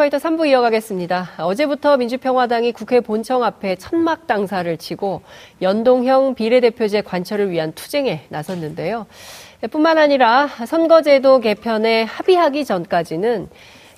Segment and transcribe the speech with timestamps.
[0.00, 1.32] 이슈파이터 3부 이어가겠습니다.
[1.38, 5.20] 어제부터 민주평화당이 국회 본청 앞에 천막 당사를 치고
[5.60, 9.06] 연동형 비례대표제 관철을 위한 투쟁에 나섰는데요.
[9.70, 13.48] 뿐만 아니라 선거제도 개편에 합의하기 전까지는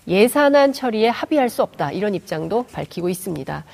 [0.09, 1.93] 예산안 처리에 합의할 수 없다.
[1.93, 3.65] 이런 입장도 밝히고 있습니다.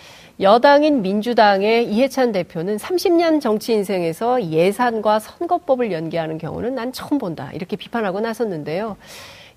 [0.41, 7.51] 여당인 민주당의 이해찬 대표는 30년 정치 인생에서 예산과 선거법을 연계하는 경우는 난 처음 본다.
[7.55, 8.97] 이렇게 비판하고 나섰는데요.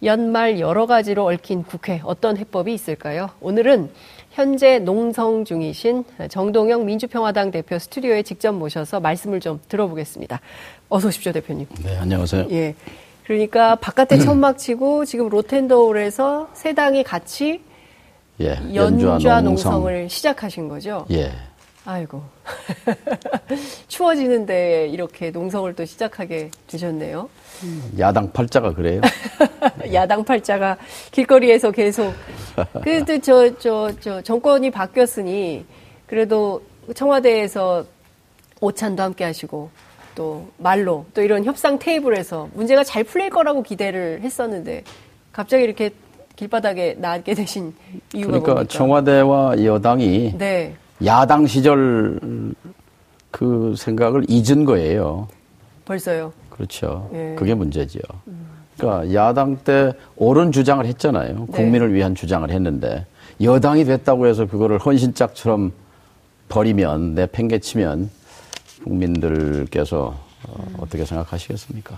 [0.04, 3.30] 연말 여러 가지로 얽힌 국회 어떤 해법이 있을까요?
[3.40, 3.90] 오늘은
[4.32, 10.40] 현재 농성 중이신 정동영 민주평화당 대표 스튜디오에 직접 모셔서 말씀을 좀 들어보겠습니다.
[10.90, 11.68] 어서 오십시오, 대표님.
[11.84, 12.48] 네, 안녕하세요.
[12.52, 12.76] 예.
[13.26, 17.62] 그러니까 바깥에 천막 치고 지금 로텐더홀에서 세 당이 같이
[18.40, 19.72] 예, 연좌, 연좌 농성.
[19.74, 21.06] 농성을 시작하신 거죠?
[21.12, 21.32] 예.
[21.86, 22.22] 아이고.
[23.88, 27.30] 추워지는데 이렇게 농성을 또 시작하게 되셨네요.
[27.98, 29.02] 야당 팔자가 그래요.
[29.92, 30.78] 야당 팔자가
[31.12, 32.14] 길거리에서 계속.
[32.84, 35.66] 그래도 저, 저, 저, 정권이 바뀌었으니
[36.06, 36.62] 그래도
[36.94, 37.86] 청와대에서
[38.60, 39.72] 오찬도 함께 하시고
[40.14, 44.84] 또 말로 또 이런 협상 테이블에서 문제가 잘 풀릴 거라고 기대를 했었는데
[45.32, 45.92] 갑자기 이렇게
[46.36, 47.74] 길바닥에 나게 되신
[48.14, 48.74] 이유가 그러니까 뭡니까?
[48.78, 50.76] 청와대와 여당이 네.
[51.06, 52.20] 야당 시절
[53.32, 55.28] 그 생각을 잊은 거예요.
[55.86, 56.34] 벌써요.
[56.50, 57.10] 그렇죠.
[57.14, 57.36] 예.
[57.38, 58.00] 그게 문제죠.
[58.78, 61.34] 그러니까 야당 때 옳은 주장을 했잖아요.
[61.34, 61.46] 네.
[61.52, 63.06] 국민을 위한 주장을 했는데
[63.42, 65.72] 여당이 됐다고 해서 그거를 헌신짝처럼
[66.50, 68.10] 버리면 내 팽개치면
[68.84, 70.16] 국민들께서
[70.48, 71.96] 어, 어떻게 생각하시겠습니까?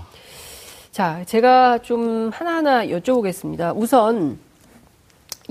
[0.92, 3.76] 자, 제가 좀 하나하나 여쭤보겠습니다.
[3.76, 4.38] 우선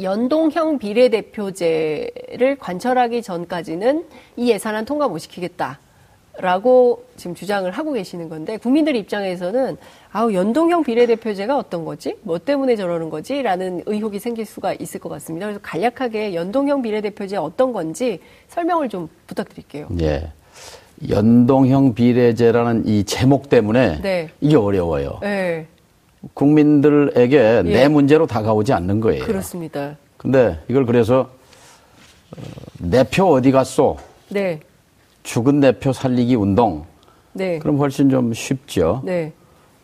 [0.01, 4.05] 연동형 비례대표제를 관철하기 전까지는
[4.37, 5.79] 이 예산안 통과 못 시키겠다.
[6.39, 9.77] 라고 지금 주장을 하고 계시는 건데 국민들 입장에서는
[10.13, 12.17] 아우 연동형 비례대표제가 어떤 거지?
[12.23, 13.43] 뭐 때문에 저러는 거지?
[13.43, 15.45] 라는 의혹이 생길 수가 있을 것 같습니다.
[15.45, 19.89] 그래서 간략하게 연동형 비례대표제 어떤 건지 설명을 좀 부탁드릴게요.
[20.01, 20.33] 예.
[21.11, 24.31] 연동형 비례제라는 이 제목 때문에 네.
[24.41, 25.19] 이게 어려워요.
[25.21, 25.67] 네.
[26.35, 27.63] 국민들에게 예.
[27.63, 29.25] 내 문제로 다가오지 않는 거예요.
[29.25, 29.97] 그렇습니다.
[30.17, 31.31] 근데 이걸 그래서
[32.37, 32.41] 어,
[32.79, 33.97] 내표 어디 갔소?
[34.29, 34.61] 네.
[35.25, 36.85] 죽은 내 표 살리기 운동.
[37.33, 37.59] 네.
[37.59, 39.03] 그럼 훨씬 좀 쉽죠.
[39.05, 39.33] 네.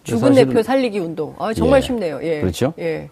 [0.04, 1.34] 죽은 내 표 살리기 운동.
[1.38, 1.81] 아, 정말 예.
[1.82, 2.21] 쉽네요.
[2.22, 2.41] 예.
[2.41, 2.72] 그렇죠?
[2.78, 3.09] 예.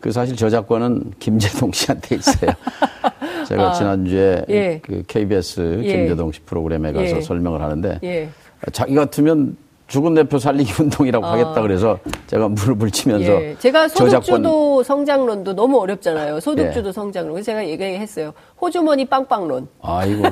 [0.00, 2.52] 그 사실 저작권은 김재동 씨한테 있어요.
[3.48, 4.80] 제가 아, 지난주에 예.
[4.82, 5.96] 그 KBS 예.
[5.96, 7.20] 김재동 씨 프로그램에 가서 예.
[7.20, 8.28] 설명을 하는데 예.
[8.72, 11.32] 자기 같으면 죽은 대표 살리기 운동이라고 아.
[11.32, 13.56] 하겠다 그래서 제가 무릎을 치면서 예.
[13.58, 14.84] 제가 소득주도 저작권...
[14.84, 16.40] 성장론도 너무 어렵잖아요.
[16.40, 16.92] 소득주도 예.
[16.92, 17.32] 성장론.
[17.32, 18.32] 그래서 제가 얘기했어요.
[18.60, 19.68] 호주머니 빵빵론.
[19.82, 20.24] 아이고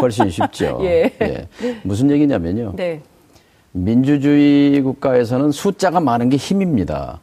[0.00, 0.78] 훨씬 쉽죠.
[0.84, 1.12] 예.
[1.22, 1.48] 예.
[1.82, 2.74] 무슨 얘기냐면요.
[2.76, 3.00] 네.
[3.72, 7.20] 민주주의 국가에서는 숫자가 많은 게 힘입니다.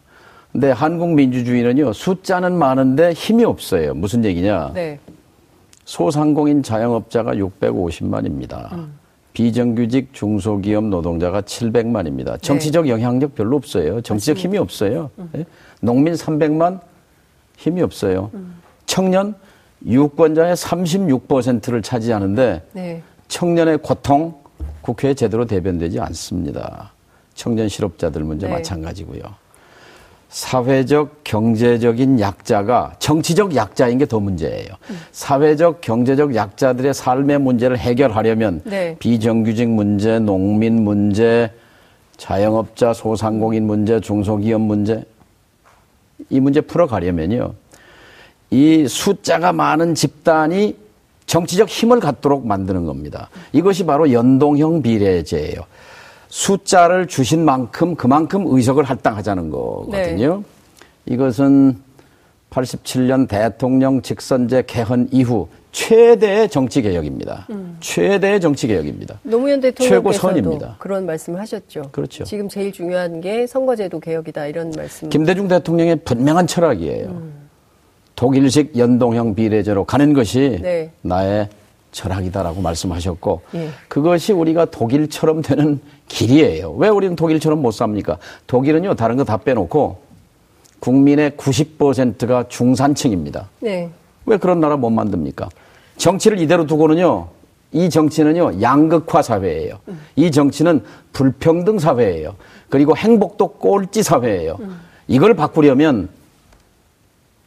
[0.51, 3.93] 근데 한국 민주주의는요 숫자는 많은데 힘이 없어요.
[3.93, 4.71] 무슨 얘기냐?
[4.73, 4.99] 네.
[5.85, 8.73] 소상공인 자영업자가 650만입니다.
[8.73, 8.96] 음.
[9.37, 12.41] 비정규직 중소기업 노동자가 700만입니다.
[12.41, 12.89] 정치적 네.
[12.89, 14.01] 영향력 별로 없어요.
[14.01, 14.39] 정치적 맞습니다.
[14.41, 15.11] 힘이 없어요.
[15.19, 15.29] 음.
[15.31, 15.45] 네?
[15.79, 16.79] 농민 300만
[17.55, 18.31] 힘이 없어요.
[18.33, 18.55] 음.
[18.87, 19.35] 청년
[19.85, 23.03] 유권자의 36%를 차지하는데 네.
[23.27, 24.33] 청년의 고통
[24.81, 26.93] 국회에 제대로 대변되지 않습니다.
[27.35, 28.53] 청년 실업자들 문제 네.
[28.53, 29.21] 마찬가지고요.
[30.29, 34.67] 사회적 경제적인 약자가 정치적 약자인 게 더 문제예요.
[34.89, 34.99] 음.
[35.11, 38.95] 사회적 경제적 약자들의 삶의 문제를 해결하려면 네.
[38.99, 41.51] 비정규직 문제, 농민 문제,
[42.17, 45.03] 자영업자, 소상공인 문제, 중소기업 문제
[46.29, 47.53] 이 문제 풀어가려면요.
[48.49, 50.77] 이 숫자가 많은 집단이
[51.25, 53.29] 정치적 힘을 갖도록 만드는 겁니다.
[53.51, 55.61] 이것이 바로 연동형 비례제예요.
[56.29, 60.37] 숫자를 주신 만큼 그만큼 의석을 할당하자는 거거든요.
[60.37, 61.13] 네.
[61.13, 61.77] 이것은
[62.49, 67.45] 87년 대통령 직선제 개헌 이후 최대의 정치 개혁입니다.
[67.51, 67.77] 음.
[67.79, 69.19] 최대의 정치 개혁입니다.
[69.23, 71.89] 노무현 대통령께서도 그런 말씀을 하셨죠.
[71.91, 72.23] 그렇죠.
[72.23, 75.09] 지금 제일 중요한 게 선거제도 개혁이다 이런 말씀.
[75.09, 77.07] 김대중 대통령의 분명한 철학이에요.
[77.07, 77.47] 음.
[78.15, 80.91] 독일식 연동형 비례제로 가는 것이 네.
[81.03, 81.49] 나의
[81.91, 83.69] 철학이다라고 말씀하셨고 예.
[83.87, 86.71] 그것이 우리가 독일처럼 되는 길이에요.
[86.73, 88.17] 왜 우리는 독일처럼 못 삽니까?
[88.47, 89.99] 독일은요 다른 거 다 빼놓고
[90.79, 93.49] 국민의 90%가 중산층입니다.
[93.59, 93.89] 네.
[94.25, 95.49] 왜 그런 나라 못 만듭니까?
[95.97, 97.27] 정치를 이대로 두고는요
[97.73, 99.79] 이 정치는요 양극화 사회예요.
[99.89, 99.99] 음.
[100.15, 100.83] 이 정치는
[101.13, 102.35] 불평등 사회예요.
[102.69, 104.57] 그리고 행복도 꼴찌 사회예요.
[104.59, 104.79] 음.
[105.07, 106.09] 이걸 바꾸려면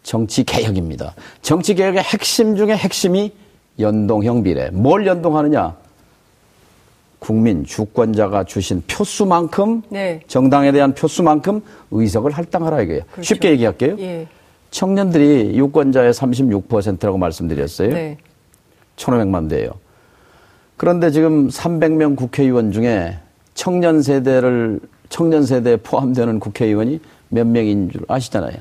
[0.02, 1.14] 정치 개혁입니다.
[1.42, 3.32] 정치 개혁의 핵심 중에 핵심이
[3.78, 4.70] 연동형 비례.
[4.70, 5.76] 뭘 연동하느냐?
[7.20, 10.20] 국민 주권자가 주신 표수만큼 네.
[10.26, 11.60] 정당에 대한 표수만큼
[11.92, 13.02] 의석을 할당하라 이거예요.
[13.12, 13.22] 그렇죠.
[13.22, 13.96] 쉽게 얘기할게요.
[14.00, 14.26] 예.
[14.70, 17.90] 청년들이 유권자의 36%라고 말씀드렸어요.
[17.90, 18.18] 네.
[18.96, 19.70] 1,500만 대예요.
[20.76, 23.18] 그런데 지금 300명 국회의원 중에
[23.54, 24.80] 청년 세대를
[25.10, 28.56] 청년 세대에 포함되는 국회의원이 몇 명인 줄 아시잖아요.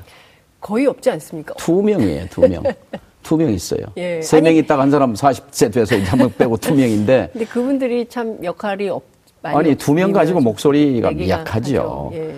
[0.60, 1.54] 거의 없지 않습니까?
[1.54, 2.62] 두 명이에요, 두 명.
[3.30, 3.80] 두명 있어요.
[3.96, 4.20] 예.
[4.20, 7.30] 세명 있다가 한 사람 40세 돼서 이제 한 명 빼고 두 명인데.
[7.32, 9.04] 근데 그분들이 참 역할이 없,
[9.44, 12.10] 아니, 두 명 가지고 목소리가 약하죠.
[12.14, 12.34] 예.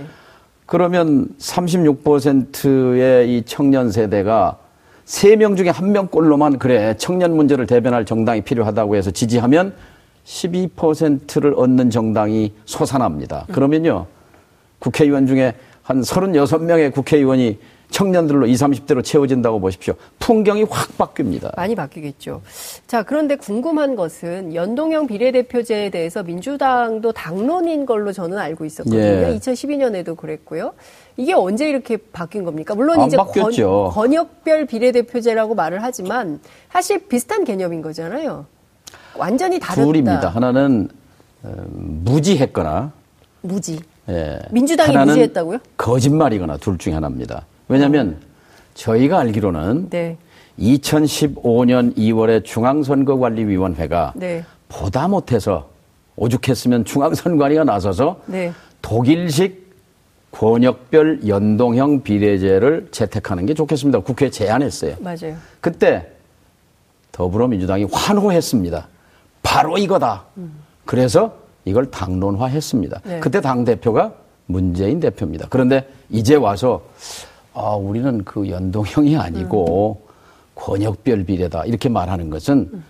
[0.67, 4.59] 그러면 36%의 이 청년 세대가
[5.06, 9.73] 세 명 중에 한 명꼴로만 그래 청년 문제를 대변할 정당이 필요하다고 해서 지지하면
[10.27, 13.47] 12%를 얻는 정당이 솟아납니다.
[13.50, 14.06] 그러면요
[14.79, 17.59] 국회의원 중에 한 36명의 국회의원이
[17.93, 19.94] 청년들로 20, 30대로 채워진다고 보십시오.
[20.19, 21.55] 풍경이 확 바뀝니다.
[21.56, 22.43] 많이 바뀌겠죠.
[22.87, 29.00] 자, 그런데 궁금한 것은 연동형 비례대표제에 대해서 민주당도 당론인 걸로 저는 알고 있었거든요.
[29.00, 29.39] 예.
[29.39, 30.73] 2012년에도 그랬고요.
[31.17, 32.75] 이게 언제 이렇게 바뀐 겁니까?
[32.75, 33.53] 물론 이제 권,
[33.91, 36.41] 권역별 비례대표제라고 말을 하지만
[36.71, 38.47] 사실 비슷한 개념인 거잖아요.
[39.17, 39.85] 완전히 다르다.
[39.85, 40.29] 둘입니다.
[40.31, 40.89] 하나는
[41.43, 42.93] 어, 무지했거나
[43.43, 43.81] 무지.
[44.09, 44.39] 예.
[44.50, 45.59] 민주당이 무지했다고요?
[45.77, 47.44] 거짓말이거나 둘 중에 하나입니다.
[47.72, 48.19] 왜냐하면
[48.74, 50.19] 저희가 알기로는 네.
[50.58, 54.44] 2015년 2월에 중앙선거관리위원회가 네.
[54.69, 55.70] 보다 못해서
[56.16, 58.52] 오죽했으면 중앙선관위가 나서서 네.
[58.82, 59.62] 독일식
[60.32, 64.00] 권역별 연동형 비례제를 채택하는 게 좋겠습니다.
[64.00, 64.96] 국회에 제안했어요.
[65.00, 65.36] 맞아요.
[65.60, 66.10] 그때
[67.12, 68.88] 더불어민주당이 환호했습니다.
[69.42, 70.24] 바로 이거다.
[70.36, 70.52] 음.
[70.84, 73.00] 그래서 이걸 당론화했습니다.
[73.04, 73.20] 네.
[73.20, 74.12] 그때 당 대표가
[74.46, 75.46] 문재인 대표입니다.
[75.48, 76.82] 그런데 이제 와서
[77.54, 80.12] 아, 우리는 그 연동형이 아니고 음.
[80.54, 81.64] 권역별 비례다.
[81.66, 82.84] 이렇게 말하는 것은 음.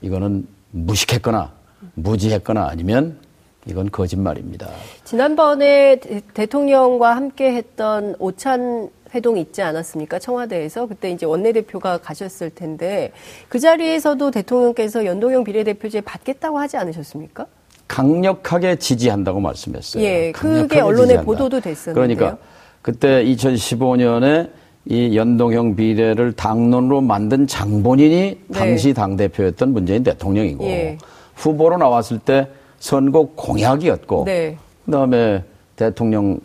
[0.00, 1.52] 이거는 무식했거나
[1.94, 3.18] 무지했거나 아니면
[3.66, 4.68] 이건 거짓말입니다.
[5.04, 5.98] 지난번에
[6.34, 10.18] 대, 통령과 함께 했던 오찬 회동 있지 않았습니까?
[10.18, 10.86] 청와대에서.
[10.86, 13.12] 그때 이제 원내대표가 가셨을 텐데
[13.48, 17.46] 그 자리에서도 대통령께서 연동형 비례대표제 받겠다고 하지 않으셨습니까?
[17.88, 20.02] 강력하게 지지한다고 말씀했어요.
[20.02, 21.24] 예, 그게 언론에 지지한다.
[21.24, 22.16] 보도도 됐었는데요.
[22.16, 22.38] 그러니까
[22.86, 24.48] 그때 2015년에
[24.84, 28.56] 이 연동형 비례를 당론으로 만든 장본인이 네.
[28.56, 30.96] 당시 당대표였던 문재인 대통령이고 예.
[31.34, 32.46] 후보로 나왔을 때
[32.78, 34.56] 선거 공약이었고 네.
[34.84, 35.42] 그다음에
[35.74, 36.38] 대통령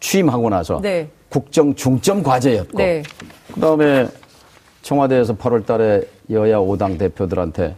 [0.00, 1.08] 취임하고 나서 네.
[1.28, 3.04] 국정 중점 과제였고 네.
[3.54, 4.08] 그다음에
[4.82, 7.76] 청와대에서 8월 달에 여야 5당 대표들한테.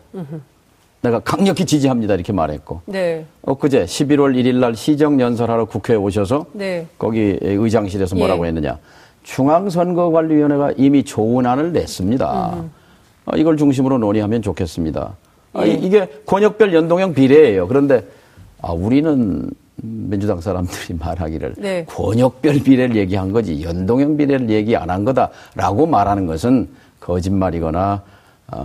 [1.02, 3.26] 내가 강력히 지지합니다 이렇게 말했고 네.
[3.42, 6.86] 엊그제 11월 1일 날 시정 연설하러 국회에 오셔서 네.
[6.96, 8.48] 거기 의장실에서 뭐라고 예.
[8.48, 8.78] 했느냐
[9.24, 12.52] 중앙선거관리위원회가 이미 조은안을 냈습니다.
[12.54, 12.70] 음.
[13.36, 15.14] 이걸 중심으로 논의하면 좋겠습니다.
[15.52, 15.70] 아, 예.
[15.72, 17.68] 이게 권역별 연동형 비례예요.
[17.68, 18.04] 그런데
[18.60, 21.84] 아, 우리는 민주당 사람들이 말하기를 네.
[21.88, 26.68] 권역별 비례를 얘기한 거지 연동형 비례를 얘기 안 한 거다라고 말하는 것은
[27.00, 28.11] 거짓말이거나 어,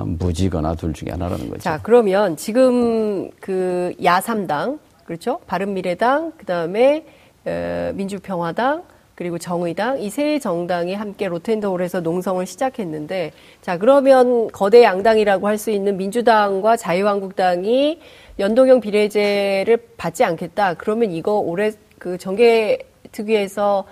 [0.05, 1.59] 무지거나 둘 중에 하나라는 거죠.
[1.61, 5.39] 자, 그러면 지금 그 야삼당 그렇죠?
[5.47, 7.05] 바른미래당 그 다음에
[7.45, 8.83] 어, 민주평화당
[9.15, 13.31] 그리고 정의당 이 세 정당이 함께 로텐더홀에서 농성을 시작했는데
[13.61, 17.99] 자 그러면 거대 양당이라고 할 수 있는 민주당과 자유한국당이
[18.37, 22.79] 연동형 비례제를 받지 않겠다 그러면 이거 올해 그 정계
[23.11, 23.85] 특위에서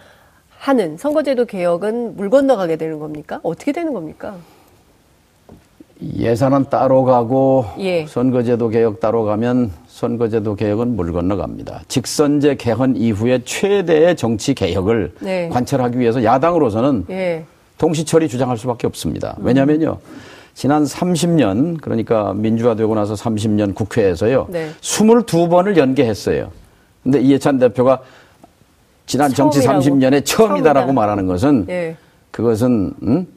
[0.59, 3.39] 하는 선거제도 개혁은 물 건너가게 되는 겁니까?
[3.43, 4.35] 어떻게 되는 겁니까?
[6.01, 8.05] 예산은 따로 가고 예.
[8.05, 11.83] 선거제도 개혁 따로 가면 선거제도 개혁은 물 건너갑니다.
[11.87, 15.47] 직선제 개헌 이후에 최대의 정치 개혁을 네.
[15.49, 17.45] 관철하기 위해서 야당으로서는 예.
[17.77, 19.35] 동시처리 주장할 수밖에 없습니다.
[19.39, 19.97] 왜냐하면요.
[20.53, 24.47] 지난 30년 그러니까 민주화되고 나서 30년 국회에서요.
[24.49, 24.69] 네.
[24.81, 26.51] 22번을 연계했어요.
[27.03, 28.01] 근데 이해찬 대표가
[29.05, 30.93] 지난 정치 30년에 처음이다라고 처음이다.
[30.93, 31.95] 말하는 것은 예.
[32.31, 33.27] 그것은 음?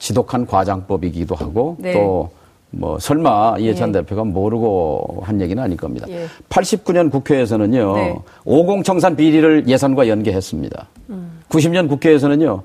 [0.00, 1.92] 지독한 과장법이기도 하고 네.
[1.92, 3.92] 또뭐 설마 이해찬 예.
[3.92, 6.06] 대표가 모르고 한 얘기는 아닐 겁니다.
[6.08, 6.26] 예.
[6.48, 7.94] 89년 국회에서는요.
[7.94, 8.18] 네.
[8.44, 10.88] 50 청산 비리를 예산과 연계했습니다.
[11.10, 11.42] 음.
[11.50, 12.62] 90년 국회에서는요.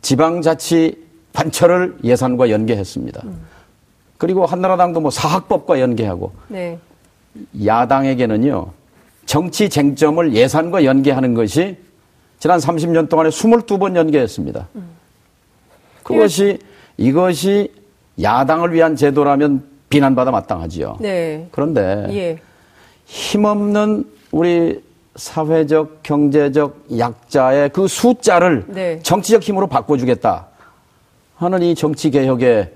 [0.00, 3.22] 지방자치 관철을 예산과 연계했습니다.
[3.24, 3.46] 음.
[4.16, 6.78] 그리고 한나라당도 뭐 사학법과 연계하고 네.
[7.64, 8.72] 야당에게는요.
[9.26, 11.76] 정치 쟁점을 예산과 연계하는 것이
[12.38, 14.68] 지난 30년 동안에 22번 연계했습니다.
[14.76, 14.97] 음.
[16.08, 16.58] 그것이
[16.96, 17.70] 이것이
[18.20, 20.96] 야당을 위한 제도라면 비난받아 마땅하지요.
[21.00, 21.48] 네.
[21.52, 22.38] 그런데 예.
[23.06, 24.82] 힘없는 우리
[25.16, 29.00] 사회적, 경제적 약자의 그 숫자를 네.
[29.02, 30.46] 정치적 힘으로 바꿔주겠다
[31.36, 32.72] 하는 이 정치 개혁의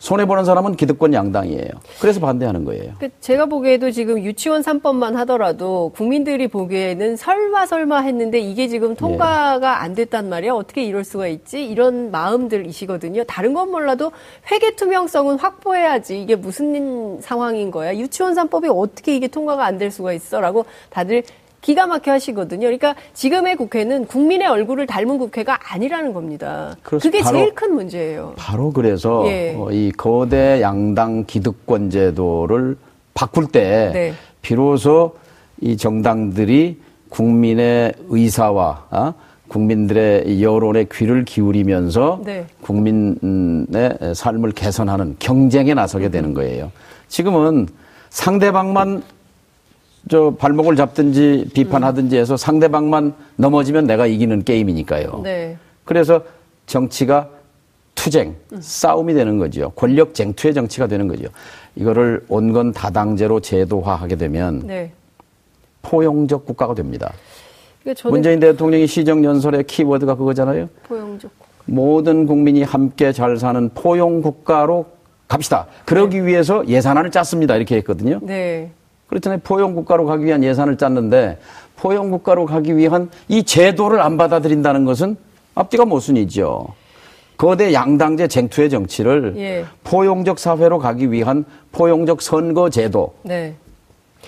[0.00, 1.68] 손해 보는 사람은 기득권 양당이에요.
[2.00, 2.94] 그래서 반대하는 거예요.
[2.98, 9.60] 그 제가 보기에도 지금 유치원 3법만 하더라도 국민들이 보기에는 설마 설마 했는데 이게 지금 통과가
[9.62, 9.74] 예.
[9.74, 10.54] 안 됐단 말이야.
[10.54, 11.66] 어떻게 이럴 수가 있지?
[11.66, 13.24] 이런 마음들이시거든요.
[13.24, 14.10] 다른 건 몰라도
[14.50, 16.22] 회계 투명성은 확보해야지.
[16.22, 17.94] 이게 무슨 상황인 거야?
[17.94, 20.40] 유치원 3법이 어떻게 이게 통과가 안 될 수가 있어?
[20.40, 21.22] 라고 다들
[21.60, 22.60] 기가 막혀 하시거든요.
[22.60, 26.76] 그러니까 지금의 국회는 국민의 얼굴을 닮은 국회가 아니라는 겁니다.
[26.82, 28.34] 그게 바로, 제일 큰 문제예요.
[28.36, 29.54] 바로 그래서 예.
[29.56, 32.76] 어, 이 거대 양당 기득권 제도를
[33.14, 34.14] 바꿀 때 네.
[34.40, 35.16] 비로소
[35.60, 39.14] 이 정당들이 국민의 의사와 어?
[39.48, 42.46] 국민들의 여론에 귀를 기울이면서 네.
[42.62, 46.70] 국민의 삶을 개선하는 경쟁에 나서게 되는 거예요.
[47.08, 47.66] 지금은
[48.10, 49.02] 상대방만
[50.08, 55.20] 저 발목을 잡든지 비판하든지 해서 상대방만 넘어지면 내가 이기는 게임이니까요.
[55.22, 55.56] 네.
[55.84, 56.22] 그래서
[56.66, 57.28] 정치가
[57.94, 58.58] 투쟁, 음.
[58.60, 59.70] 싸움이 되는 거죠.
[59.76, 61.28] 권력 쟁투의 정치가 되는 거죠.
[61.76, 64.92] 이거를 온건 다당제로 제도화하게 되면 네.
[65.82, 67.12] 포용적 국가가 됩니다.
[68.04, 70.68] 문재인 대통령이 시정 연설의 키워드가 그거잖아요.
[70.84, 71.30] 포용적.
[71.66, 74.86] 모든 국민이 함께 잘 사는 포용 국가로
[75.28, 75.66] 갑시다.
[75.84, 76.26] 그러기 네.
[76.26, 77.56] 위해서 예산안을 짰습니다.
[77.56, 78.18] 이렇게 했거든요.
[78.22, 78.70] 네.
[79.10, 79.40] 그렇잖아요.
[79.42, 81.38] 포용국가로 가기 위한 예산을 짰는데
[81.76, 85.16] 포용국가로 가기 위한 이 제도를 안 받아들인다는 것은
[85.54, 86.68] 앞뒤가 모순이죠.
[87.36, 89.64] 거대 양당제 쟁투의 정치를 예.
[89.82, 93.14] 포용적 사회로 가기 위한 포용적 선거 제도.
[93.22, 93.54] 네.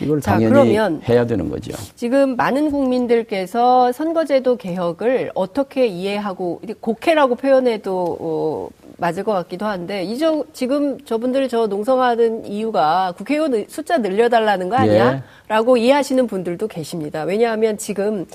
[0.01, 1.73] 이걸 당연히 자, 해야 되는 거죠.
[1.95, 8.69] 지금 많은 국민들께서 선거제도 개혁을 어떻게 이해하고 곡해라고 표현해도 어,
[8.99, 15.15] 맞을 것 같기도 한데 이저 지금 저분들 저 농성하는 이유가 국회의원 숫자 늘려달라는 거 아니야?
[15.15, 15.23] 예.
[15.49, 17.23] 라고 이해하시는 분들도 계십니다.
[17.23, 18.27] 왜냐하면 지금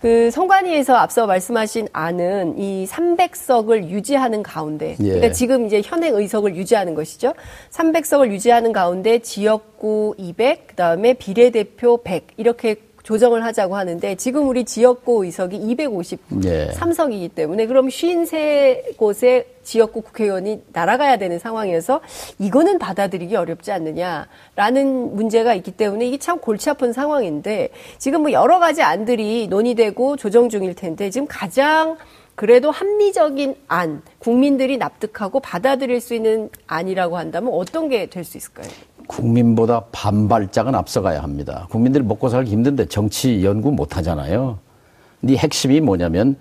[0.00, 5.04] 그 선관위에서 앞서 말씀하신 안은 이 300석을 유지하는 가운데, 예.
[5.04, 7.34] 그러니까 지금 이제 현행 의석을 유지하는 것이죠.
[7.70, 15.24] 300석을 유지하는 가운데 지역구 200, 그다음에 비례대표 100 이렇게 조정을 하자고 하는데 지금 우리 지역구
[15.24, 17.28] 의석이 253석이기 예.
[17.28, 22.00] 때문에 그럼 53곳의 지역구 국회의원이 날아가야 되는 상황이어서
[22.40, 28.58] 이거는 받아들이기 어렵지 않느냐라는 문제가 있기 때문에 이게 참 골치 아픈 상황인데 지금 뭐 여러
[28.58, 31.96] 가지 안들이 논의되고 조정 중일 텐데 지금 가장
[32.34, 38.66] 그래도 합리적인 안, 국민들이 납득하고 받아들일 수 있는 안이라고 한다면 어떤 게 될 수 있을까요?
[39.06, 41.66] 국민보다 반발짝은 앞서가야 합니다.
[41.70, 44.58] 국민들 먹고 살기 힘든데 정치 연구 못 하잖아요.
[45.20, 46.36] 네 핵심이 뭐냐면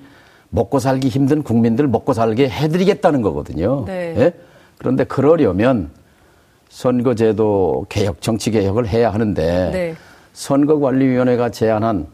[0.49, 3.85] 먹고 살기 힘든 국민들 먹고 살게 해드리겠다는 거거든요.
[3.85, 4.15] 네.
[4.17, 4.33] 예?
[4.77, 5.89] 그런데 그러려면
[6.69, 9.95] 선거제도 개혁, 정치 개혁을 해야 하는데 네.
[10.33, 12.07] 선거관리위원회가 제안한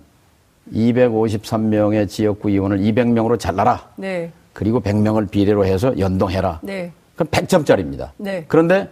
[0.73, 3.89] 253명의 지역구 의원을 200명으로 잘라라.
[3.95, 4.31] 네.
[4.53, 6.59] 그리고 100명을 비례로 해서 연동해라.
[6.61, 6.91] 네.
[7.15, 8.11] 그럼 100점짜리입니다.
[8.47, 8.89] 그런데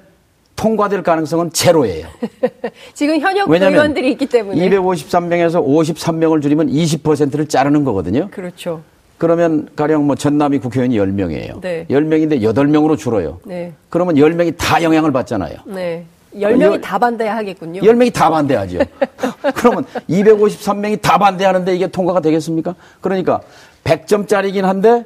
[0.60, 2.08] 통과될 가능성은 제로예요.
[2.94, 8.28] 지금 현역 의원들이 있기 때문에 253명에서 53명을 줄이면 20%를 자르는 거거든요.
[8.30, 8.82] 그렇죠.
[9.18, 11.62] 그러면 가령 뭐 전남이 국회의원이 10명이에요.
[11.62, 11.86] 네.
[11.90, 13.40] 10명인데 8명으로 줄어요.
[13.46, 13.72] 네.
[13.88, 15.60] 그러면 10명이 다 영향을 받잖아요.
[15.66, 16.04] 네.
[16.36, 17.82] 10명이 열, 다 반대하겠군요.
[17.82, 18.80] 10명이 다 반대하죠.
[19.56, 22.76] 그러면 253명이 다 반대하는데 이게 통과가 되겠습니까?
[23.00, 23.40] 그러니까
[23.86, 25.06] 100점짜리긴 한데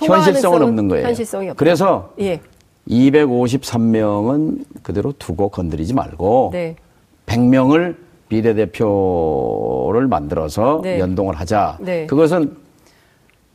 [0.00, 1.06] 현실성은 없는 거예요.
[1.06, 1.58] 현실성이 없다.
[1.58, 2.40] 그래서 예.
[2.88, 6.76] 253명은 그대로 두고 건드리지 말고 네.
[7.26, 7.96] 100명을
[8.28, 10.98] 비례대표를 만들어서 네.
[10.98, 11.78] 연동을 하자.
[11.80, 12.06] 네.
[12.06, 12.56] 그것은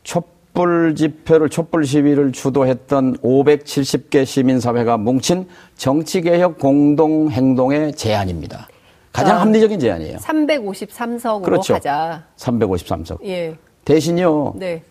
[0.02, 8.68] 촛불 집회를 촛불 시위를 주도했던 570개 시민사회가 뭉친 정치개혁 공동행동의 제안입니다.
[9.12, 10.18] 가장 아, 합리적인 제안이에요.
[10.18, 11.74] 353석으로 그렇죠.
[11.74, 12.24] 하자.
[12.36, 13.24] 353석.
[13.26, 13.54] 예.
[13.84, 14.54] 대신요.
[14.56, 14.82] 네.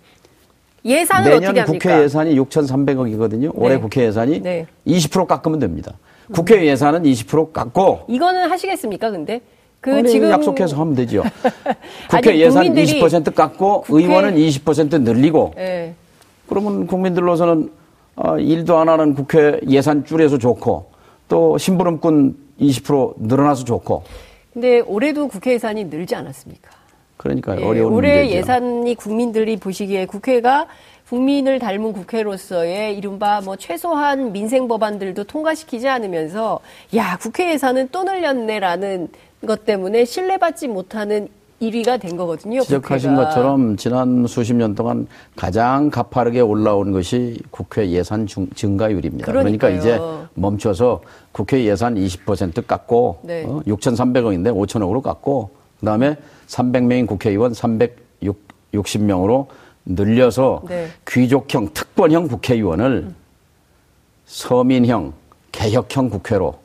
[0.84, 1.90] 예산을 내년 어떻게 합니까?
[1.90, 3.42] 국회 예산이 6,300억이거든요.
[3.42, 3.52] 네.
[3.54, 4.66] 올해 국회 예산이 네.
[4.88, 5.94] 20% 깎으면 됩니다.
[6.34, 9.12] 국회 예산은 20% 깎고 이거는 하시겠습니까?
[9.12, 9.42] 근데
[9.80, 11.24] 그 아니, 지금 약속해서 하면 되죠.
[12.10, 14.04] 국회 아니, 예산 20% 깎고 국회...
[14.04, 15.96] 의원은 20% 늘리고 네.
[16.48, 17.72] 그러면 국민들로서는
[18.16, 20.92] 어, 일도 안 하는 국회 예산 줄여서 좋고
[21.28, 24.04] 또 심부름꾼 20% 늘어나서 좋고.
[24.54, 26.81] 근데 올해도 국회 예산이 늘지 않았습니까?
[27.22, 28.36] 그러니까 예, 어려운 올해 문제죠.
[28.36, 30.66] 예산이 국민들이 보시기에 국회가
[31.08, 36.60] 국민을 닮은 국회로서의 이른바 뭐 최소한 민생 법안들도 통과시키지 않으면서
[36.96, 39.10] 야 국회 예산은 또 늘렸네라는
[39.46, 41.28] 것 때문에 신뢰받지 못하는
[41.62, 42.62] 1위가 된 거거든요.
[42.62, 43.30] 지적하신 국회가.
[43.30, 49.32] 것처럼 지난 수십 년 동안 가장 가파르게 올라온 것이 국회 예산 증가율입니다.
[49.32, 49.60] 그러니까요.
[49.60, 50.00] 그러니까 이제
[50.34, 51.02] 멈춰서
[51.32, 53.44] 국회 예산 20% 깎고 네.
[53.46, 56.16] 어, 6,300억인데 5천억으로 깎고 그다음에
[56.48, 59.48] 300명인 국회의원 360명으로
[59.86, 60.88] 늘려서 네.
[61.08, 63.16] 귀족형 특권형 국회의원을 음.
[64.26, 65.14] 서민형
[65.52, 66.58] 개혁형 국회로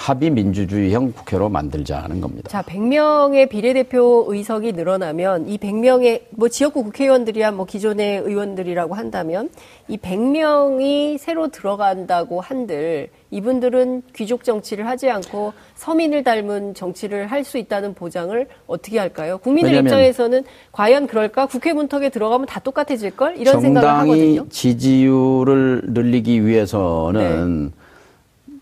[0.00, 2.48] 합의 민주주의형 국회로 만들자는 겁니다.
[2.48, 9.50] 자, 100명의 비례대표 의석이 늘어나면 이 100명의 뭐 지역구 국회의원들이야 뭐 기존의 의원들이라고 한다면
[9.88, 17.56] 이 100명이 새로 들어간다고 한들 이분들은 귀족 정치를 하지 않고 서민을 닮은 정치를 할 수
[17.58, 19.38] 있다는 보장을 어떻게 할까요?
[19.38, 21.46] 국민들 입장에서는 과연 그럴까?
[21.46, 24.36] 국회 문턱에 들어가면 다 똑같아질 걸 이런 생각을 하거든요.
[24.36, 27.79] 정당이 지지율을 늘리기 위해서는 네.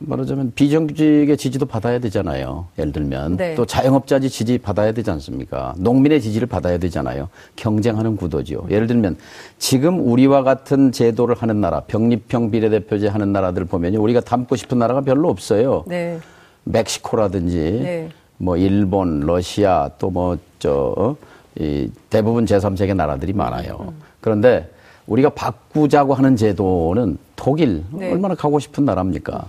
[0.01, 2.67] 말하자면 비정규직의 지지도 받아야 되잖아요.
[2.79, 3.55] 예를 들면 네.
[3.57, 5.75] 또 자영업자지 지지 받아야 되지 않습니까?
[5.79, 7.29] 농민의 지지를 받아야 되잖아요.
[7.57, 8.67] 경쟁하는 구도지요.
[8.71, 9.17] 예를 들면
[9.59, 15.01] 지금 우리와 같은 제도를 하는 나라, 병립형 비례대표제 하는 나라들 보면요, 우리가 닮고 싶은 나라가
[15.01, 15.85] 별로 없어요.
[15.87, 16.19] 네.
[16.65, 18.09] 멕시코라든지 네.
[18.37, 21.17] 뭐 일본, 러시아 또 뭐 저
[21.61, 23.79] 이 대부분 제3세계 나라들이 많아요.
[23.89, 23.95] 음.
[24.21, 24.71] 그런데
[25.09, 28.13] 우리가 바꾸자고 하는 제도는 독일 네.
[28.13, 29.47] 얼마나 가고 싶은 나라입니까?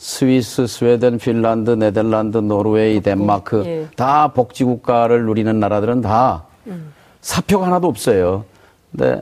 [0.00, 3.86] 스위스, 스웨덴, 핀란드, 네덜란드, 노르웨이, 덴마크 예.
[3.96, 6.90] 다 복지 국가를 누리는 나라들은 다 음.
[7.20, 8.46] 사표가 하나도 없어요.
[8.90, 9.20] 근데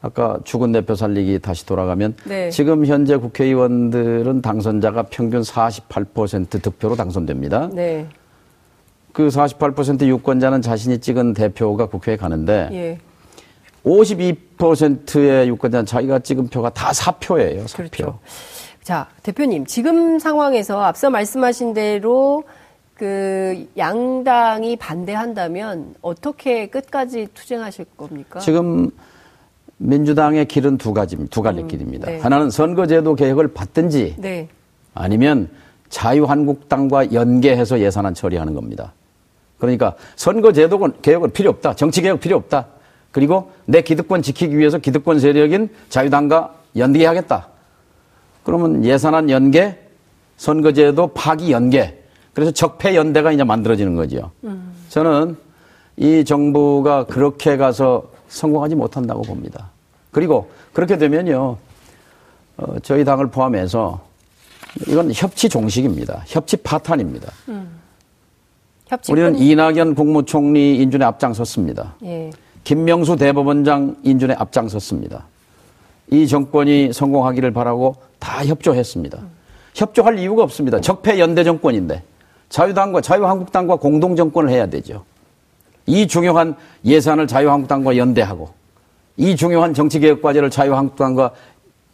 [0.00, 2.48] 아까 죽은 대표 살리기 다시 돌아가면 네.
[2.48, 7.68] 지금 현재 국회의원들은 당선자가 평균 48% 득표로 당선됩니다.
[7.74, 8.06] 네.
[9.12, 12.98] 그 48% 유권자는 자신이 찍은 대표가 국회에 가는데 예.
[13.84, 17.66] 52%의 유권자는 자기가 찍은 표가 다 사표예요.
[17.66, 17.90] 사표.
[17.90, 18.18] 그렇죠.
[18.86, 22.44] 자, 대표님, 지금 상황에서 앞서 말씀하신 대로
[22.94, 28.38] 그 양당이 반대한다면 어떻게 끝까지 투쟁하실 겁니까?
[28.38, 28.88] 지금
[29.78, 32.06] 민주당의 길은 두 가지, 두 갈래 음, 길입니다.
[32.06, 32.20] 네.
[32.20, 34.46] 하나는 선거제도 개혁을 받든지 네.
[34.94, 35.48] 아니면
[35.88, 38.92] 자유한국당과 연계해서 예산안 처리하는 겁니다.
[39.58, 41.74] 그러니까 선거제도 개혁은 필요 없다.
[41.74, 42.68] 정치개혁 필요 없다.
[43.10, 47.55] 그리고 내 기득권 지키기 위해서 기득권 세력인 자유당과 연계하겠다.
[48.46, 49.76] 그러면 예산안 연계,
[50.36, 52.00] 선거제도 파기 연계,
[52.32, 54.30] 그래서 적폐 연대가 이제 만들어지는 거죠.
[54.44, 54.72] 음.
[54.88, 55.36] 저는
[55.96, 59.70] 이 정부가 그렇게 가서 성공하지 못한다고 봅니다.
[60.12, 61.56] 그리고 그렇게 되면요,
[62.58, 64.00] 어, 저희 당을 포함해서
[64.86, 66.22] 이건 협치 종식입니다.
[66.28, 67.32] 협치 파탄입니다.
[67.48, 67.68] 음.
[69.10, 69.42] 우리는 건...
[69.42, 71.96] 이낙연 국무총리 인준에 앞장섰습니다.
[72.04, 72.30] 예.
[72.62, 75.24] 김명수 대법원장 인준에 앞장섰습니다.
[76.10, 79.18] 이 정권이 성공하기를 바라고 다 협조했습니다.
[79.74, 80.80] 협조할 이유가 없습니다.
[80.80, 82.02] 적폐 연대 정권인데
[82.48, 85.04] 자유당과 자유한국당과 공동 정권을 해야 되죠.
[85.86, 88.50] 이 중요한 예산을 자유한국당과 연대하고
[89.16, 91.32] 이 중요한 정치개혁 과제를 자유한국당과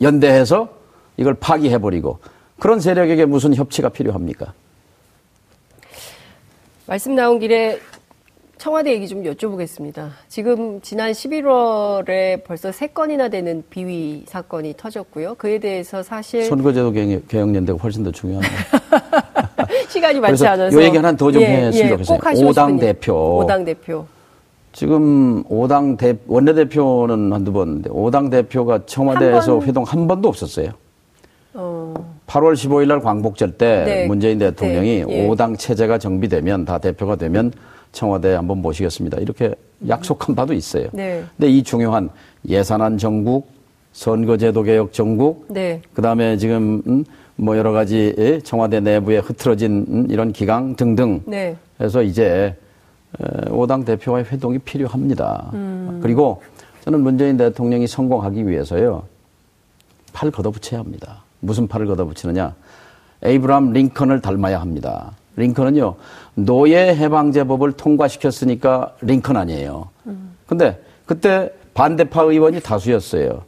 [0.01, 0.69] 연대해서
[1.17, 2.19] 이걸 파기해버리고
[2.59, 4.53] 그런 세력에게 무슨 협치가 필요합니까?
[6.87, 7.79] 말씀 나온 길에
[8.63, 10.11] 청와대 얘기 좀 여쭤보겠습니다.
[10.29, 15.35] 지금 지난 11월에 벌써 세 건이나 되는 비위 사건이 터졌고요.
[15.35, 18.55] 그에 대해서 사실 선거제도 개혁연대가 훨씬 더 중요합니다.
[19.91, 22.47] 시간이 많지 않아서 이 얘기 하나 더좀 예, 했으면 예, 좋겠어요.
[22.47, 23.39] 오당 대표.
[23.39, 24.07] 오당 대표.
[24.71, 29.67] 지금 오당 대 원내대표는 한두 번인데 오당 대표가 청와대에서 번...
[29.67, 30.71] 회동 한 번도 없었어요.
[31.55, 31.95] 어...
[32.29, 34.07] 8월 15일 날 광복절 때 네.
[34.07, 35.07] 문재인 대통령이 네.
[35.09, 35.29] 예.
[35.29, 37.51] 5당 체제가 정비되면 다 대표가 되면
[37.93, 39.19] 청와대에 한번 모시겠습니다.
[39.19, 39.55] 이렇게
[39.89, 40.89] 약속한 바도 있어요.
[40.93, 41.25] 네.
[41.37, 42.11] 근데 이 중요한
[42.49, 43.49] 예산안 정국,
[43.93, 45.81] 선거제도 개혁 정국, 네.
[45.93, 47.05] 그다음에 지금 음,
[47.37, 51.57] 뭐 여러 가지 청와대 내부에 흐트러진 음, 이런 기강 등등 네.
[51.81, 52.57] 해서 이제
[53.19, 55.51] 5당 대표와의 회동이 필요합니다.
[55.53, 56.01] 음.
[56.03, 56.43] 그리고
[56.85, 59.05] 저는 문재인 대통령이 성공하기 위해서요.
[60.13, 61.23] 팔 걷어붙여야 합니다.
[61.41, 62.55] 무슨 팔을 걷어붙이느냐?
[63.23, 65.13] 에이브람 링컨을 닮아야 합니다.
[65.37, 65.95] 링컨은요,
[66.35, 69.89] 노예 해방제법을 통과시켰으니까 링컨 아니에요.
[70.47, 73.43] 근데 그때 반대파 의원이 다수였어요.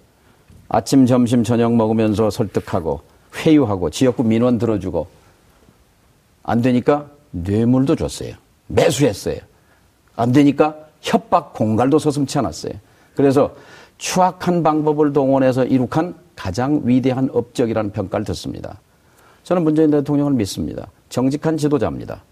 [0.69, 3.01] 아침, 점심, 저녁 먹으면서 설득하고
[3.37, 5.07] 회유하고 지역구 민원 들어주고
[6.43, 8.35] 안 되니까 뇌물도 줬어요.
[8.69, 9.37] 매수했어요.
[10.17, 12.73] 안 되니까 협박 공갈도 서슴치 않았어요.
[13.15, 13.55] 그래서
[13.99, 18.81] 추악한 방법을 동원해서 이룩한 가장 위대한 업적이라는 평가를 듣습니다.
[19.45, 20.89] 저는 문재인 대통령을 믿습니다.
[21.15, 22.25] 정직한 지도자입니다.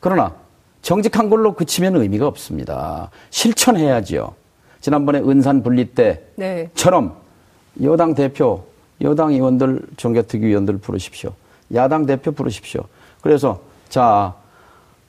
[0.00, 0.34] 그러나
[0.80, 3.10] 정직한 걸로 그치면 의미가 없습니다.
[3.28, 4.34] 실천해야지요.
[4.80, 7.16] 지난번에 은산 분리 때처럼
[7.74, 7.84] 네.
[7.86, 8.64] 여당 대표,
[9.02, 11.34] 여당 의원들, 정개특위 의원들 부르십시오.
[11.74, 12.80] 야당 대표 부르십시오.
[13.20, 14.34] 그래서 자,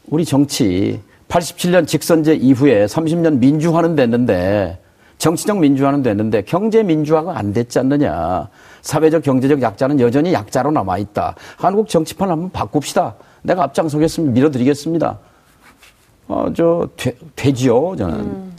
[0.07, 4.77] 우리 정치 87년 직선제 이후에 30년 민주화는 됐는데
[5.21, 8.49] 정치적 민주화는 됐는데 경제 민주화가 안 됐지 않느냐.
[8.81, 11.35] 사회적 경제적 약자는 여전히 약자로 남아 있다.
[11.57, 13.13] 한국 정치판 한번 바꿉시다.
[13.43, 14.33] 내가 앞장서겠습니다.
[14.33, 15.19] 밀어드리겠습니다.
[16.27, 17.95] 어, 저 되, 되지요.
[17.97, 18.55] 저는 음.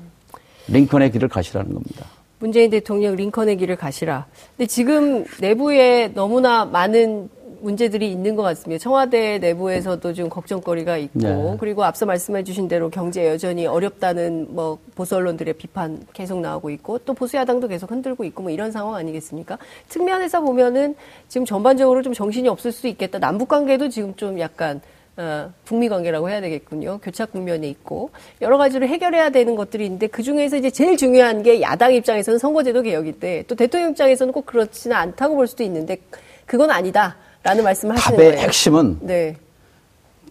[0.68, 2.06] 링컨의 길을 가시라는 겁니다.
[2.38, 4.26] 문재인 대통령 링컨의 길을 가시라.
[4.56, 7.28] 근데 지금 내부에 너무나 많은
[7.62, 8.82] 문제들이 있는 것 같습니다.
[8.82, 11.56] 청와대 내부에서도 좀 걱정거리가 있고 네.
[11.60, 17.14] 그리고 앞서 말씀해주신 대로 경제 여전히 어렵다는 뭐 보수 언론들의 비판 계속 나오고 있고 또
[17.14, 19.58] 보수 야당도 계속 흔들고 있고 뭐 이런 상황 아니겠습니까?
[19.88, 20.94] 측면에서 보면은
[21.28, 23.18] 지금 전반적으로 좀 정신이 없을 수 있겠다.
[23.18, 24.80] 남북 관계도 지금 좀 약간
[25.16, 26.98] 어, 북미 관계라고 해야 되겠군요.
[27.02, 31.60] 교착 국면에 있고 여러 가지로 해결해야 되는 것들이 있는데 그 중에서 이제 제일 중요한 게
[31.60, 35.98] 야당 입장에서는 선거제도 개혁인데 또 대통령 입장에서는 꼭 그렇지는 않다고 볼 수도 있는데
[36.46, 38.30] 그건 아니다 라는 말씀을 하시는 거예요.
[38.32, 39.36] 답의 핵심은 네.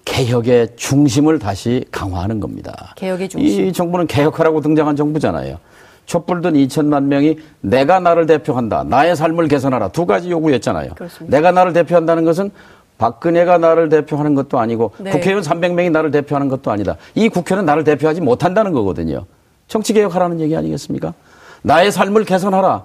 [0.06, 2.94] 개혁의 중심을 다시 강화하는 겁니다.
[2.96, 3.68] 개혁의 중심.
[3.68, 5.58] 이 정부는 개혁하라고 등장한 정부잖아요.
[6.06, 8.84] 촛불 든 2천만 명이 내가 나를 대표한다.
[8.84, 9.90] 나의 삶을 개선하라.
[9.90, 10.96] 두 가지 요구였잖아요.
[10.96, 11.38] 그렇습니다.
[11.38, 12.52] 내가 나를 대표한다는 것은
[12.98, 15.12] 박근혜가 나를 대표하는 것도 아니고 네.
[15.12, 16.98] 국회의원 300명이 나를 대표하는 것도 아니다.
[17.16, 19.26] 이 국회는 나를 대표하지 못한다는 거거든요.
[19.68, 21.14] 정치 개혁하라는 얘기 아니겠습니까?
[21.62, 22.84] 나의 삶을 개선하라.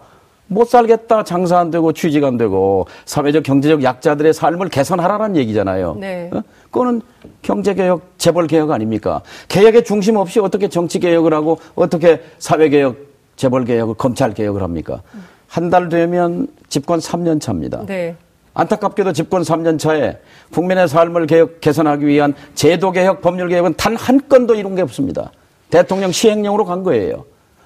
[0.49, 1.25] 못 살겠다.
[1.25, 5.97] 장사 안 되고 취직 안 되고 사회적 경제적 약자들의 삶을 개선하라는 얘기잖아요.
[5.99, 6.31] 네.
[6.33, 6.43] 어?
[6.71, 7.03] 그거는
[7.43, 9.23] 경제 개혁, 재벌 개혁 아닙니까?
[9.49, 12.97] 개혁의 중심 없이 어떻게 정치 개혁을 하고 어떻게 사회 개혁,
[13.37, 15.03] 재벌 개혁을, 검찰 개혁을 합니까?
[15.49, 17.85] 한 달 되면 집권 3년 차입니다.
[17.87, 18.15] 네.
[18.55, 20.17] 안타깝게도 집권 3년 차에
[20.53, 25.31] 국민의 삶을 개혁, 개선하기 위한 제도 개혁, 법률 개혁은 단 한 건도 이룬 게 없습니다.
[25.71, 27.25] 대통령 시행령으로 간 거예요.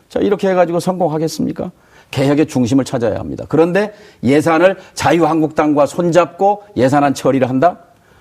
[0.09, 1.71] 자, 이렇게 해가지고 성공하겠습니까?
[2.11, 3.45] 개혁의 중심을 찾아야 합니다.
[3.49, 3.93] 그런데
[4.23, 7.79] 예산을 자유한국당과 손잡고 예산안 처리를 한다?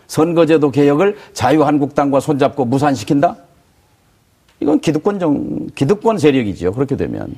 [0.07, 3.37] 선거제도 개혁을 자유한국당과 손잡고 무산시킨다?
[4.59, 6.73] 이건 기득권 정, 기득권 세력이죠.
[6.73, 7.35] 그렇게 되면.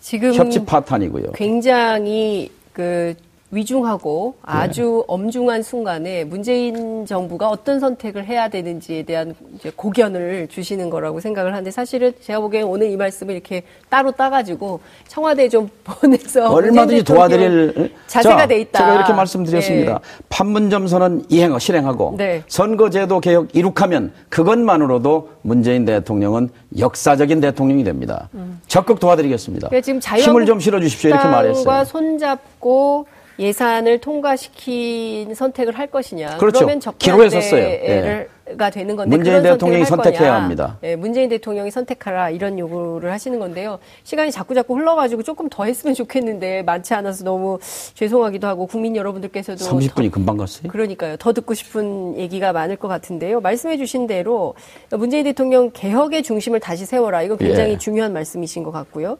[0.00, 1.32] 지금 협치 파탄이고요.
[1.32, 3.14] 굉장히 그
[3.50, 5.04] 위중하고 아주 네.
[5.08, 11.70] 엄중한 순간에 문재인 정부가 어떤 선택을 해야 되는지에 대한 이제 고견을 주시는 거라고 생각을 하는데
[11.70, 18.36] 사실은 제가 보기엔 오늘 이 말씀을 이렇게 따로 따가지고 청와대에 좀 보내서 얼마든지 도와드릴 자세가
[18.38, 18.78] 자, 돼 있다.
[18.78, 19.92] 제가 이렇게 말씀드렸습니다.
[19.94, 19.98] 네.
[20.28, 22.42] 판문점 선언 이행 실행하고 네.
[22.46, 28.28] 선거제도 개혁 이룩하면 그것만으로도 문재인 대통령은 역사적인 대통령이 됩니다.
[28.34, 28.60] 음.
[28.68, 29.68] 적극 도와드리겠습니다.
[29.68, 31.84] 그러니까 지금 힘을 좀 실어주십시오 이렇게 말했어요.
[31.84, 33.06] 손잡고
[33.40, 36.36] 예산을 통과시킨 선택을 할 것이냐.
[36.36, 36.60] 그렇죠.
[36.66, 37.62] 그러면 기록했었어요.
[37.62, 38.28] 예.
[38.58, 40.78] 가 되는 건데 문재인 대통령이 선택해야 합니다.
[40.82, 43.78] 예, 문재인 대통령이 선택하라 이런 요구를 하시는 건데요.
[44.02, 47.60] 시간이 자꾸 자꾸 흘러가지고 조금 더 했으면 좋겠는데 많지 않아서 너무
[47.94, 50.68] 죄송하기도 하고 국민 여러분들께서도 30분이 더, 금방 갔어요.
[50.68, 51.16] 그러니까요.
[51.18, 53.40] 더 듣고 싶은 얘기가 많을 것 같은데요.
[53.40, 54.54] 말씀해주신 대로
[54.90, 57.22] 문재인 대통령 개혁의 중심을 다시 세워라.
[57.22, 57.78] 이거 굉장히 예.
[57.78, 59.18] 중요한 말씀이신 것 같고요.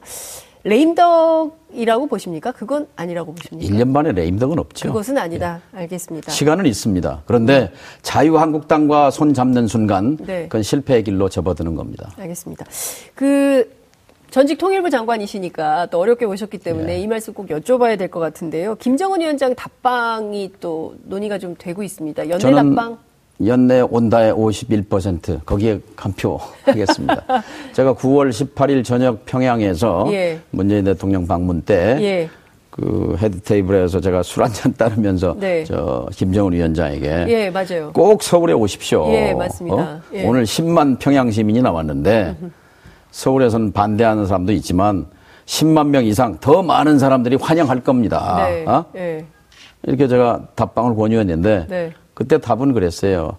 [0.65, 2.53] 레임덕이라고 보십니까?
[2.53, 3.73] 그건 아니라고 보십니까?
[3.75, 4.89] 1년 만에 레임덕은 없죠.
[4.89, 5.61] 그것은 아니다.
[5.75, 5.79] 예.
[5.79, 6.31] 알겠습니다.
[6.31, 7.23] 시간은 있습니다.
[7.27, 7.73] 그런데 네.
[8.03, 10.43] 자유한국당과 손 잡는 순간 네.
[10.45, 12.11] 그건 실패의 길로 접어드는 겁니다.
[12.19, 12.67] 알겠습니다.
[13.15, 13.79] 그
[14.31, 17.01] 전직 통일부 장관이시니까 또 어렵게 오셨기 때문에 네.
[17.01, 18.77] 이 말씀 꼭 여쭤봐야 될 것 같은데요.
[18.77, 22.29] 김정은 위원장 답방이 또 논의가 좀 되고 있습니다.
[22.29, 22.99] 연내 답방?
[23.47, 27.23] 연내 온다에 51% 거기에 한 표 하겠습니다.
[27.73, 30.39] 제가 9월 18일 저녁 평양에서 예.
[30.51, 32.29] 문재인 대통령 방문 때 예.
[32.71, 35.65] 그 head table에서 제가 술 한 잔 따르면서 네.
[35.65, 37.91] 저 김정은 위원장에게 예, 맞아요.
[37.93, 39.07] 꼭 서울에 오십시오.
[39.13, 39.77] 예, 맞습니다.
[39.77, 40.01] 어?
[40.13, 40.25] 예.
[40.27, 42.37] 오늘 10만 평양 시민이 나왔는데
[43.11, 45.07] 서울에서는 반대하는 사람도 있지만
[45.47, 48.47] 10만 명 이상 더 많은 사람들이 환영할 겁니다.
[48.49, 48.65] 네.
[48.67, 48.85] 어?
[48.97, 49.25] 예.
[49.85, 51.93] 이렇게 제가 답방을 권유했는데 네.
[52.21, 53.39] 그때 답은 그랬어요.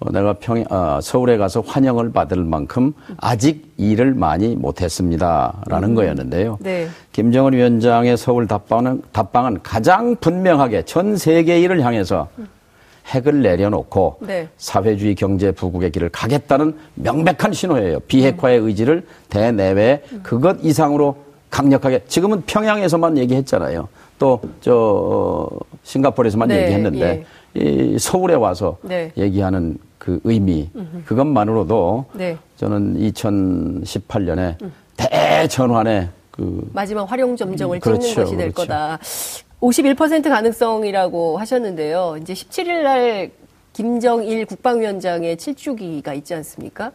[0.00, 5.94] 어, 내가 평, 어, 서울에 가서 환영을 받을 만큼 아직 일을 많이 못했습니다 라는 음.
[5.94, 6.58] 거였는데요.
[6.60, 6.88] 네.
[7.12, 12.28] 김정은 위원장의 서울 답방은, 답방은 가장 분명하게 전 세계 일을 향해서
[13.06, 14.46] 핵을 내려놓고 네.
[14.58, 18.00] 사회주의 경제 부국의 길을 가겠다는 명백한 신호예요.
[18.00, 21.16] 비핵화의 의지를 대내외 그것 이상으로
[21.48, 23.88] 강력하게 지금은 평양에서만 얘기했잖아요.
[24.18, 25.48] 또저 어,
[25.82, 27.24] 싱가포르에서만 네, 얘기했는데 예.
[27.54, 29.12] 이 서울에 와서 네.
[29.16, 31.04] 얘기하는 그 의미 음흠.
[31.04, 32.36] 그것만으로도 네.
[32.56, 34.72] 저는 2018년에 음.
[34.96, 38.68] 대전환의 그 마지막 활용 점정을 그렇죠, 찍는 것이 될 그렇죠.
[38.68, 38.98] 거다.
[39.60, 42.18] 51% 가능성이라고 하셨는데요.
[42.22, 43.30] 이제 17일 날
[43.72, 46.92] 김정일 국방위원장의 7주기가 있지 않습니까?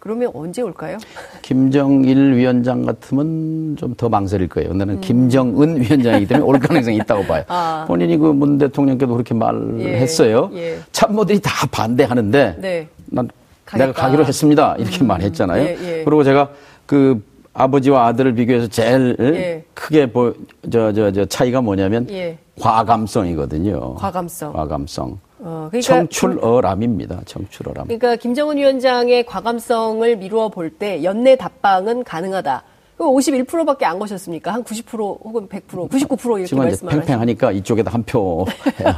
[0.00, 0.96] 그러면 언제 올까요?
[1.42, 4.72] 김정일 위원장 같으면 좀 더 망설일 거예요.
[4.72, 5.00] 나는 음.
[5.00, 7.44] 김정은 위원장이기 때문에 올 가능성이 있다고 봐요.
[7.48, 7.84] 아.
[7.86, 10.50] 본인이 그 문 대통령께도 그렇게 말했어요.
[10.54, 10.58] 예.
[10.58, 10.78] 예.
[10.92, 12.88] 참모들이 다 반대하는데 네.
[13.06, 13.28] 난
[13.66, 13.86] 가겠다.
[13.86, 14.74] 내가 가기로 했습니다.
[14.78, 15.06] 이렇게 음.
[15.08, 15.62] 말했잖아요.
[15.62, 16.48] 예, 예, 그리고 제가
[16.86, 19.64] 그 아버지와 아들을 비교해서 제일 예.
[19.74, 20.32] 크게 보,
[20.72, 22.38] 저, 저, 저 차이가 뭐냐면 예.
[22.58, 23.96] 과감성이거든요.
[23.96, 24.52] 과감성.
[24.54, 25.18] 과감성.
[25.42, 27.22] 어, 그러니까 청출어람입니다.
[27.24, 27.86] 청출어람.
[27.86, 32.62] 그러니까 김정은 위원장의 과감성을 미루어 볼 때 연내 답방은 가능하다.
[32.96, 34.52] 그럼 51%밖에 안 거셨습니까?
[34.52, 38.44] 한 90% 혹은 100%, 99% 이렇게 지금 이제 팽팽하니까 이쪽에다 한 표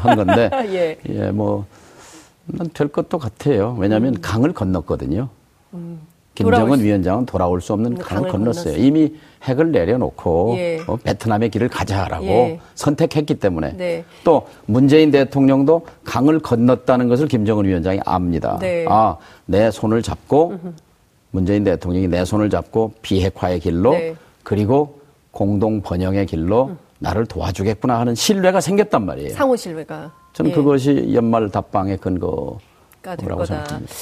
[0.03, 0.99] 한 건데 예.
[1.09, 1.65] 예, 뭐
[2.47, 3.77] 난 될 것도 같아요.
[3.79, 4.21] 왜냐하면 음.
[4.21, 5.29] 강을 건넜거든요.
[5.75, 6.01] 음.
[6.35, 6.85] 김정은 수...
[6.85, 8.65] 위원장은 돌아올 수 없는 강을, 강을 건넜어요.
[8.65, 8.85] 건넜어요.
[8.85, 10.81] 이미 핵을 내려놓고 예.
[10.87, 12.61] 어, 베트남의 길을 가자라고 예.
[12.75, 14.05] 선택했기 때문에 네.
[14.25, 18.59] 또 문재인 대통령도 강을 건넜다는 것을 김정은 위원장이 압니다.
[18.61, 18.87] 네.
[18.89, 19.17] 아,
[19.47, 20.59] 내 손을 잡고
[21.33, 24.15] 문재인 대통령이 내 손을 잡고 비핵화의 길로 네.
[24.43, 26.79] 그리고 공동 번영의 길로 음.
[26.99, 29.35] 나를 도와주겠구나 하는 신뢰가 생겼단 말이에요.
[29.35, 30.13] 상호 신뢰가.
[30.35, 30.55] 저는 예.
[30.55, 32.61] 그것이 연말 답방의 근거라고
[33.45, 33.93] 생각합니다.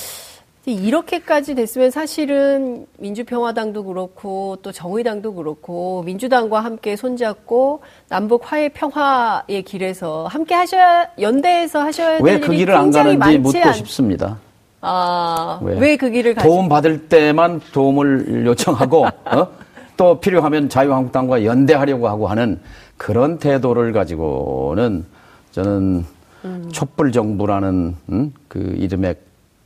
[0.67, 10.27] 이렇게까지 됐으면 사실은 민주평화당도 그렇고 또 정의당도 그렇고 민주당과 함께 손잡고 남북 화해 평화의 길에서
[10.27, 13.73] 함께 하셔야 연대해서 하셔야 될 왜 그 길을 안 가는지 묻고 않...
[13.73, 14.39] 싶습니다.
[14.83, 16.47] 아, 왜 그 길을 가지?
[16.47, 19.49] 도움 받을 때만 도움을 요청하고 어?
[19.97, 22.61] 또 필요하면 자유한국당과 연대하려고 하고 하는
[22.99, 25.05] 그런 태도를 가지고는
[25.53, 26.05] 저는
[26.45, 26.69] 음.
[26.73, 28.33] 촛불 정부라는 음?
[28.49, 29.15] 그 이름에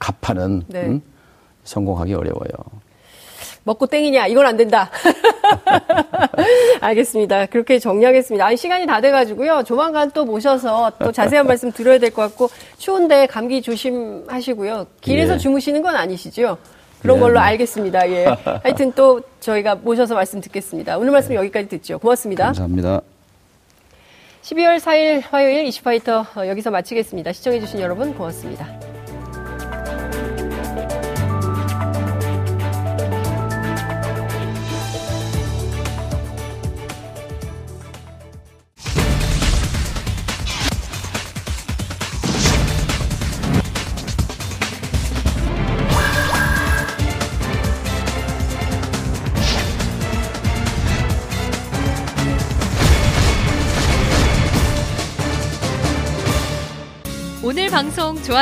[0.05, 0.83] 갑하는 네.
[0.83, 1.03] 음?
[1.65, 2.51] 성공하기 어려워요.
[3.63, 4.91] 먹고 땡이냐 이건 안 된다.
[6.83, 7.47] 알겠습니다.
[7.47, 8.45] 그렇게 정리하겠습니다.
[8.45, 9.63] 아니 시간이 다 돼가지고요.
[9.65, 14.87] 조만간 또 모셔서 또 자세한 말씀 드려야 될 것 같고 추운데 감기 조심하시고요.
[15.01, 15.39] 길에서 예.
[15.39, 16.59] 주무시는 건 아니시죠?
[17.01, 17.21] 그런 예.
[17.21, 18.11] 걸로 알겠습니다.
[18.11, 18.27] 예.
[18.63, 20.99] 하여튼 또 저희가 모셔서 말씀 듣겠습니다.
[20.99, 21.99] 오늘 말씀 여기까지 듣죠.
[21.99, 22.45] 고맙습니다.
[22.47, 23.01] 감사합니다.
[24.43, 27.33] 12월 4일 화요일 이슈파이터 여기서 마치겠습니다.
[27.33, 28.84] 시청해주신 여러분 고맙습니다.